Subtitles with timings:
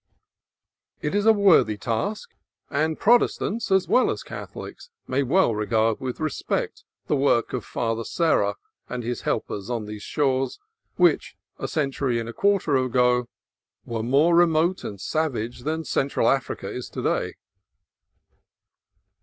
[0.99, 2.31] It is a worthy task,
[2.71, 8.03] and Protestants as well as Catholics may well regard with respect the work of Father
[8.03, 8.55] Serra
[8.89, 10.57] and his help ers on these shores,
[10.95, 13.29] which, a century and a quarter ago,
[13.85, 17.35] were more remote and savage than Central Africa is to day.